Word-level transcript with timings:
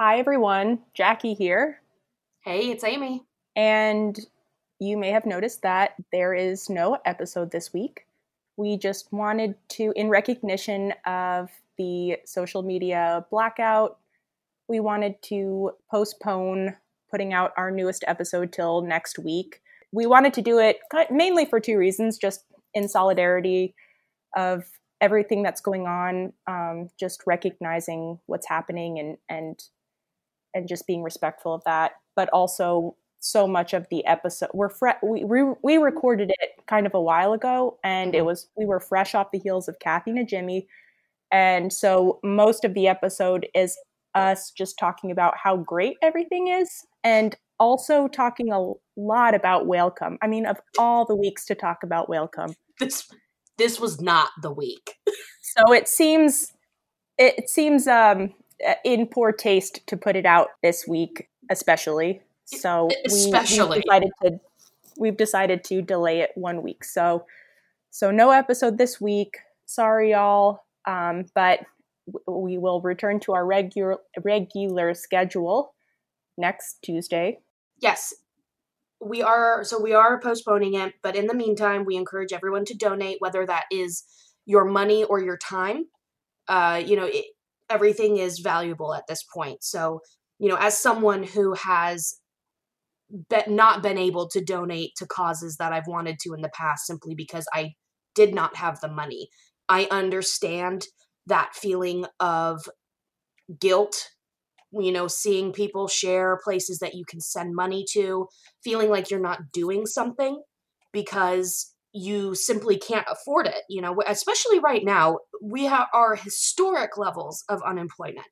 Hi, 0.00 0.18
everyone. 0.18 0.80
Jackie 0.92 1.34
here. 1.34 1.80
Hey, 2.40 2.72
it's 2.72 2.82
Amy. 2.82 3.22
And 3.54 4.18
you 4.80 4.96
may 4.96 5.10
have 5.10 5.24
noticed 5.24 5.62
that 5.62 5.94
there 6.10 6.34
is 6.34 6.68
no 6.68 6.98
episode 7.04 7.52
this 7.52 7.72
week. 7.72 8.04
We 8.56 8.76
just 8.76 9.12
wanted 9.12 9.54
to, 9.68 9.92
in 9.94 10.08
recognition 10.08 10.94
of 11.06 11.48
the 11.78 12.16
social 12.24 12.64
media 12.64 13.24
blackout, 13.30 13.98
we 14.66 14.80
wanted 14.80 15.22
to 15.26 15.70
postpone 15.88 16.74
putting 17.08 17.32
out 17.32 17.52
our 17.56 17.70
newest 17.70 18.02
episode 18.08 18.52
till 18.52 18.82
next 18.82 19.20
week. 19.20 19.60
We 19.92 20.06
wanted 20.06 20.34
to 20.34 20.42
do 20.42 20.58
it 20.58 20.80
mainly 21.08 21.44
for 21.44 21.60
two 21.60 21.78
reasons 21.78 22.18
just 22.18 22.46
in 22.74 22.88
solidarity 22.88 23.76
of 24.34 24.64
everything 25.00 25.44
that's 25.44 25.60
going 25.60 25.86
on, 25.86 26.32
um, 26.48 26.90
just 26.98 27.22
recognizing 27.28 28.18
what's 28.26 28.48
happening 28.48 28.98
and, 28.98 29.18
and 29.28 29.62
and 30.54 30.68
just 30.68 30.86
being 30.86 31.02
respectful 31.02 31.54
of 31.54 31.62
that 31.64 31.92
but 32.16 32.28
also 32.30 32.96
so 33.20 33.46
much 33.46 33.72
of 33.72 33.86
the 33.90 34.04
episode 34.06 34.50
we're 34.52 34.68
fre- 34.68 35.00
we, 35.02 35.24
we 35.24 35.42
we 35.62 35.76
recorded 35.76 36.30
it 36.40 36.50
kind 36.66 36.86
of 36.86 36.94
a 36.94 37.00
while 37.00 37.32
ago 37.32 37.78
and 37.82 38.14
it 38.14 38.18
mm-hmm. 38.18 38.26
was 38.26 38.48
we 38.56 38.66
were 38.66 38.80
fresh 38.80 39.14
off 39.14 39.30
the 39.32 39.38
heels 39.38 39.68
of 39.68 39.78
Kathy 39.78 40.10
and 40.10 40.28
jimmy 40.28 40.66
and 41.32 41.72
so 41.72 42.20
most 42.22 42.64
of 42.64 42.74
the 42.74 42.86
episode 42.86 43.46
is 43.54 43.76
us 44.14 44.50
just 44.50 44.78
talking 44.78 45.10
about 45.10 45.34
how 45.42 45.56
great 45.56 45.96
everything 46.02 46.48
is 46.48 46.86
and 47.02 47.36
also 47.58 48.08
talking 48.08 48.52
a 48.52 48.72
lot 48.96 49.34
about 49.34 49.66
Whalecome. 49.66 50.16
I 50.22 50.26
mean, 50.26 50.46
of 50.46 50.58
all 50.78 51.04
the 51.04 51.16
weeks 51.16 51.44
to 51.46 51.54
talk 51.54 51.78
about 51.82 52.08
Whalecome, 52.08 52.54
this 52.80 53.08
this 53.58 53.80
was 53.80 54.00
not 54.00 54.30
the 54.42 54.52
week. 54.52 54.94
so 55.42 55.72
it 55.72 55.88
seems 55.88 56.52
it 57.18 57.48
seems 57.48 57.86
um 57.86 58.32
in 58.84 59.06
poor 59.06 59.32
taste 59.32 59.86
to 59.86 59.96
put 59.96 60.16
it 60.16 60.26
out 60.26 60.48
this 60.62 60.86
week, 60.86 61.28
especially. 61.50 62.22
So 62.44 62.88
especially. 63.06 63.82
We, 63.88 63.94
have 63.94 64.02
decided 64.02 64.10
to 64.22 64.40
we've 64.96 65.16
decided 65.16 65.64
to 65.64 65.82
delay 65.82 66.20
it 66.20 66.30
one 66.34 66.62
week. 66.62 66.84
So 66.84 67.26
so 67.90 68.10
no 68.10 68.30
episode 68.30 68.78
this 68.78 69.00
week. 69.00 69.38
Sorry, 69.66 70.10
y'all. 70.10 70.64
Um, 70.86 71.26
but 71.34 71.60
we 72.26 72.58
will 72.58 72.80
return 72.80 73.20
to 73.20 73.32
our 73.32 73.46
regular 73.46 73.98
regular 74.22 74.94
schedule 74.94 75.74
next 76.36 76.78
Tuesday. 76.82 77.38
Yes, 77.80 78.14
we 79.00 79.22
are. 79.22 79.64
So 79.64 79.80
we 79.80 79.94
are 79.94 80.20
postponing 80.20 80.74
it, 80.74 80.94
but 81.02 81.16
in 81.16 81.26
the 81.26 81.34
meantime, 81.34 81.84
we 81.84 81.96
encourage 81.96 82.32
everyone 82.32 82.64
to 82.66 82.74
donate, 82.74 83.16
whether 83.20 83.46
that 83.46 83.64
is 83.70 84.04
your 84.46 84.64
money 84.64 85.04
or 85.04 85.20
your 85.20 85.38
time. 85.38 85.86
Uh, 86.48 86.82
you 86.84 86.96
know, 86.96 87.06
it, 87.06 87.24
everything 87.70 88.18
is 88.18 88.38
valuable 88.40 88.94
at 88.94 89.06
this 89.08 89.22
point. 89.22 89.62
So, 89.62 90.00
you 90.38 90.48
know, 90.48 90.56
as 90.56 90.78
someone 90.78 91.22
who 91.22 91.54
has 91.54 92.14
be- 93.28 93.42
not 93.46 93.82
been 93.82 93.98
able 93.98 94.28
to 94.30 94.44
donate 94.44 94.92
to 94.96 95.06
causes 95.06 95.56
that 95.56 95.72
I've 95.72 95.86
wanted 95.86 96.18
to 96.20 96.34
in 96.34 96.42
the 96.42 96.50
past 96.50 96.86
simply 96.86 97.14
because 97.14 97.46
I 97.52 97.72
did 98.14 98.34
not 98.34 98.56
have 98.56 98.80
the 98.80 98.88
money, 98.88 99.28
I 99.68 99.88
understand 99.90 100.86
that 101.26 101.54
feeling 101.54 102.06
of 102.20 102.68
guilt 103.60 104.08
you 104.72 104.90
know 104.90 105.06
seeing 105.06 105.52
people 105.52 105.86
share 105.88 106.40
places 106.42 106.78
that 106.78 106.94
you 106.94 107.04
can 107.04 107.20
send 107.20 107.54
money 107.54 107.84
to 107.92 108.26
feeling 108.62 108.90
like 108.90 109.10
you're 109.10 109.20
not 109.20 109.52
doing 109.52 109.86
something 109.86 110.42
because 110.92 111.73
you 111.96 112.34
simply 112.34 112.76
can't 112.76 113.06
afford 113.08 113.46
it 113.46 113.62
you 113.68 113.80
know 113.80 113.96
especially 114.06 114.58
right 114.58 114.84
now 114.84 115.16
we 115.40 115.64
have 115.64 115.86
our 115.94 116.16
historic 116.16 116.96
levels 116.96 117.44
of 117.48 117.62
unemployment. 117.62 118.26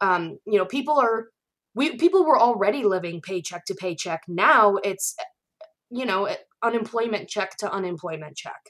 Um, 0.00 0.38
you 0.46 0.58
know 0.58 0.64
people 0.64 0.98
are 0.98 1.26
we 1.74 1.96
people 1.96 2.24
were 2.24 2.38
already 2.38 2.84
living 2.84 3.20
paycheck 3.22 3.64
to 3.66 3.74
paycheck. 3.74 4.22
Now 4.28 4.76
it's 4.76 5.14
you 5.90 6.04
know 6.04 6.28
unemployment 6.62 7.28
check 7.28 7.56
to 7.58 7.72
unemployment 7.72 8.36
check 8.36 8.60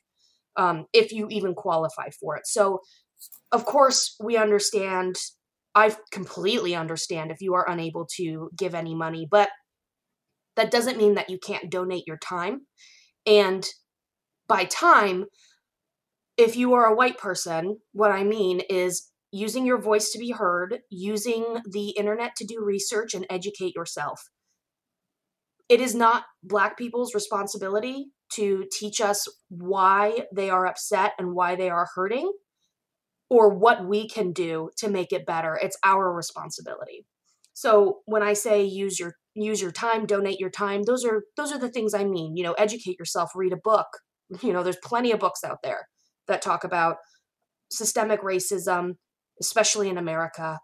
um, 0.57 0.87
if 0.93 1.13
you 1.13 1.27
even 1.31 1.55
qualify 1.55 2.09
for 2.21 2.37
it. 2.37 2.47
So 2.47 2.81
of 3.53 3.65
course 3.67 4.17
we 4.23 4.37
understand 4.39 5.17
i 5.75 5.95
completely 6.11 6.75
understand 6.75 7.31
if 7.31 7.41
you 7.41 7.55
are 7.55 7.69
unable 7.69 8.07
to 8.17 8.51
give 8.57 8.75
any 8.75 8.95
money 8.95 9.29
but 9.31 9.51
that 10.57 10.71
doesn't 10.71 10.99
mean 10.99 11.15
that 11.15 11.31
you 11.31 11.39
can't 11.39 11.71
donate 11.71 12.07
your 12.07 12.19
time. 12.19 12.67
And 13.27 13.67
by 14.51 14.65
time, 14.65 15.27
if 16.37 16.57
you 16.57 16.75
are 16.75 16.87
a 16.87 16.95
white 16.95 17.19
person, 17.19 17.79
what 17.93 18.11
I 18.11 18.25
mean 18.25 18.63
is 18.69 19.13
using 19.31 19.65
your 19.65 19.81
voice 19.81 20.11
to 20.11 20.19
be 20.19 20.33
heard, 20.33 20.81
using 20.91 21.59
the 21.71 21.91
internet 21.91 22.33
to 22.37 22.45
do 22.45 22.61
research 22.61 23.15
and 23.15 23.25
educate 23.31 23.77
yourself. 23.77 24.21
It 25.69 25.81
is 25.81 25.95
not 25.95 26.25
Black 26.43 26.77
people's 26.77 27.15
responsibility 27.15 28.07
to 28.35 28.65
teach 28.73 29.01
us 29.01 29.29
why 29.51 30.27
they 30.35 30.51
are 30.51 30.67
upset 30.67 31.13
and 31.17 31.33
why 31.33 31.55
they 31.55 31.71
are 31.71 31.87
hurting 31.95 32.33
or 33.29 33.55
what 33.57 33.87
we 33.87 34.09
can 34.09 34.33
do 34.33 34.71
to 34.79 34.91
make 34.91 35.13
it 35.13 35.25
better. 35.27 35.57
It's 35.63 35.79
our 35.85 36.13
responsibility. 36.13 37.07
So 37.53 37.99
when 38.07 38.25
I 38.25 38.33
say 38.33 38.65
use 38.65 38.99
your 38.99 39.15
use 39.35 39.63
your 39.63 39.71
time, 39.71 40.07
donate 40.07 40.41
your 40.41 40.51
time, 40.51 40.83
those 40.83 41.05
are 41.05 41.23
those 41.37 41.53
are 41.53 41.59
the 41.59 41.71
things 41.71 41.95
I 41.95 42.03
mean. 42.03 42.37
You 42.37 42.43
know, 42.43 42.55
educate 42.55 42.99
yourself, 42.99 43.31
read 43.37 43.53
a 43.53 43.57
book, 43.63 43.87
you 44.43 44.53
know, 44.53 44.63
there's 44.63 44.79
plenty 44.83 45.13
of 45.13 45.21
books 45.21 45.45
out 45.45 45.59
there 45.63 45.89
that 46.29 46.43
talk 46.43 46.65
about 46.65 46.97
systemic 47.71 48.23
racism, 48.23 48.97
especially 49.41 49.89
in 49.89 49.99
America. 49.99 50.59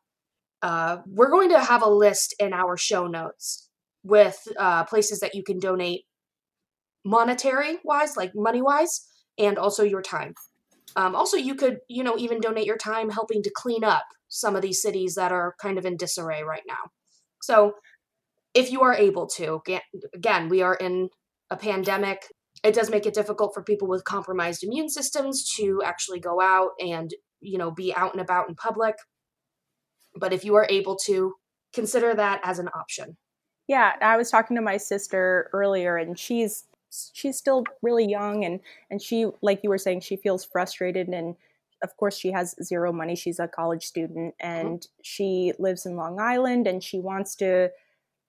Uh, 0.62 0.98
we're 1.06 1.30
going 1.30 1.50
to 1.50 1.60
have 1.60 1.82
a 1.82 1.88
list 1.88 2.34
in 2.38 2.52
our 2.52 2.76
show 2.76 3.06
notes 3.06 3.68
with 4.02 4.48
uh, 4.58 4.84
places 4.84 5.20
that 5.20 5.34
you 5.34 5.42
can 5.42 5.58
donate 5.58 6.02
monetary 7.04 7.78
wise, 7.84 8.16
like 8.16 8.32
money 8.34 8.62
wise, 8.62 9.06
and 9.38 9.58
also 9.58 9.82
your 9.82 10.02
time. 10.02 10.34
Um, 10.94 11.14
also, 11.14 11.36
you 11.36 11.54
could, 11.54 11.78
you 11.88 12.02
know, 12.02 12.16
even 12.16 12.40
donate 12.40 12.66
your 12.66 12.78
time 12.78 13.10
helping 13.10 13.42
to 13.42 13.50
clean 13.54 13.84
up 13.84 14.04
some 14.28 14.56
of 14.56 14.62
these 14.62 14.80
cities 14.80 15.14
that 15.14 15.32
are 15.32 15.54
kind 15.60 15.78
of 15.78 15.84
in 15.84 15.96
disarray 15.96 16.42
right 16.42 16.62
now. 16.66 16.90
So, 17.42 17.74
if 18.54 18.72
you 18.72 18.80
are 18.82 18.94
able 18.94 19.26
to, 19.36 19.60
again, 20.14 20.48
we 20.48 20.62
are 20.62 20.74
in 20.74 21.10
a 21.50 21.56
pandemic 21.56 22.26
it 22.64 22.74
does 22.74 22.90
make 22.90 23.06
it 23.06 23.14
difficult 23.14 23.54
for 23.54 23.62
people 23.62 23.88
with 23.88 24.04
compromised 24.04 24.64
immune 24.64 24.88
systems 24.88 25.54
to 25.56 25.82
actually 25.84 26.20
go 26.20 26.40
out 26.40 26.70
and 26.80 27.14
you 27.40 27.58
know 27.58 27.70
be 27.70 27.94
out 27.94 28.12
and 28.12 28.20
about 28.20 28.48
in 28.48 28.54
public. 28.54 28.96
But 30.14 30.32
if 30.32 30.44
you 30.44 30.54
are 30.54 30.66
able 30.70 30.96
to 31.06 31.34
consider 31.72 32.14
that 32.14 32.40
as 32.44 32.58
an 32.58 32.68
option. 32.68 33.16
Yeah 33.68 33.92
i 34.00 34.16
was 34.16 34.30
talking 34.30 34.56
to 34.56 34.62
my 34.62 34.76
sister 34.76 35.50
earlier 35.52 35.96
and 35.96 36.18
she's 36.18 36.64
she's 37.12 37.36
still 37.36 37.64
really 37.82 38.08
young 38.08 38.44
and 38.44 38.60
and 38.90 39.02
she 39.02 39.26
like 39.42 39.60
you 39.62 39.68
were 39.68 39.78
saying 39.78 40.00
she 40.00 40.16
feels 40.16 40.44
frustrated 40.44 41.08
and 41.08 41.36
of 41.82 41.96
course 41.96 42.16
she 42.16 42.32
has 42.32 42.54
zero 42.62 42.92
money. 42.92 43.14
She's 43.14 43.38
a 43.38 43.48
college 43.48 43.84
student 43.84 44.34
and 44.40 44.80
mm-hmm. 44.80 45.00
she 45.02 45.52
lives 45.58 45.86
in 45.86 45.96
long 45.96 46.20
island 46.20 46.66
and 46.66 46.82
she 46.82 46.98
wants 46.98 47.34
to 47.36 47.70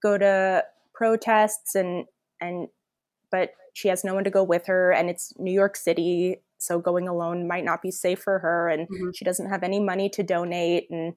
go 0.01 0.17
to 0.17 0.63
protests 0.93 1.75
and 1.75 2.05
and 2.41 2.67
but 3.31 3.51
she 3.73 3.87
has 3.89 4.03
no 4.03 4.13
one 4.13 4.23
to 4.23 4.29
go 4.29 4.43
with 4.43 4.65
her 4.67 4.91
and 4.91 5.09
it's 5.09 5.33
New 5.37 5.51
York 5.51 5.75
City 5.75 6.41
so 6.57 6.79
going 6.79 7.07
alone 7.07 7.47
might 7.47 7.63
not 7.63 7.81
be 7.81 7.91
safe 7.91 8.19
for 8.19 8.39
her 8.39 8.67
and 8.67 8.87
mm-hmm. 8.87 9.09
she 9.13 9.23
doesn't 9.23 9.49
have 9.49 9.63
any 9.63 9.79
money 9.79 10.09
to 10.09 10.23
donate 10.23 10.87
and 10.89 11.13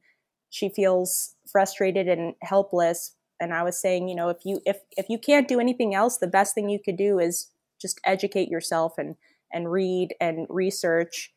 she 0.50 0.68
feels 0.68 1.34
frustrated 1.50 2.08
and 2.08 2.34
helpless 2.42 3.14
and 3.40 3.54
I 3.54 3.62
was 3.62 3.80
saying 3.80 4.08
you 4.08 4.14
know 4.14 4.28
if 4.28 4.38
you 4.44 4.60
if 4.66 4.78
if 4.96 5.06
you 5.08 5.18
can't 5.18 5.48
do 5.48 5.60
anything 5.60 5.94
else 5.94 6.18
the 6.18 6.26
best 6.26 6.54
thing 6.54 6.68
you 6.68 6.78
could 6.84 6.96
do 6.96 7.18
is 7.18 7.50
just 7.80 8.00
educate 8.04 8.48
yourself 8.48 8.98
and 8.98 9.16
and 9.52 9.72
read 9.72 10.14
and 10.20 10.46
research 10.48 11.32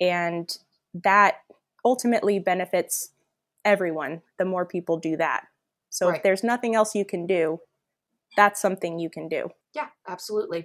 and 0.00 0.56
that 0.94 1.38
ultimately 1.84 2.38
benefits 2.38 3.10
everyone 3.64 4.22
the 4.38 4.44
more 4.44 4.64
people 4.64 4.98
do 4.98 5.16
that 5.16 5.44
so 5.90 6.08
right. 6.08 6.16
if 6.16 6.22
there's 6.22 6.44
nothing 6.44 6.74
else 6.74 6.94
you 6.94 7.04
can 7.04 7.26
do 7.26 7.58
that's 8.36 8.60
something 8.60 8.98
you 8.98 9.10
can 9.10 9.28
do 9.28 9.48
yeah, 9.74 9.88
absolutely. 10.08 10.64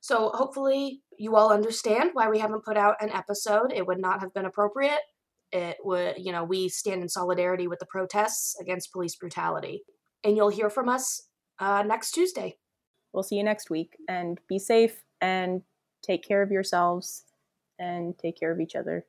So 0.00 0.30
hopefully 0.34 1.02
you 1.18 1.36
all 1.36 1.52
understand 1.52 2.10
why 2.12 2.28
we 2.28 2.38
haven't 2.38 2.64
put 2.64 2.76
out 2.76 2.96
an 3.00 3.10
episode. 3.10 3.72
It 3.72 3.86
would 3.86 4.00
not 4.00 4.20
have 4.20 4.34
been 4.34 4.44
appropriate. 4.44 5.00
It 5.50 5.76
would, 5.82 6.16
you 6.18 6.32
know, 6.32 6.44
we 6.44 6.68
stand 6.68 7.02
in 7.02 7.08
solidarity 7.08 7.66
with 7.68 7.78
the 7.78 7.86
protests 7.86 8.56
against 8.60 8.92
police 8.92 9.16
brutality. 9.16 9.82
And 10.22 10.36
you'll 10.36 10.50
hear 10.50 10.70
from 10.70 10.88
us 10.88 11.28
uh, 11.58 11.84
next 11.86 12.12
Tuesday. 12.12 12.56
We'll 13.12 13.22
see 13.22 13.36
you 13.36 13.44
next 13.44 13.70
week 13.70 13.96
and 14.08 14.40
be 14.48 14.58
safe 14.58 15.04
and 15.20 15.62
take 16.02 16.26
care 16.26 16.42
of 16.42 16.50
yourselves 16.50 17.24
and 17.78 18.18
take 18.18 18.38
care 18.38 18.52
of 18.52 18.60
each 18.60 18.74
other. 18.74 19.06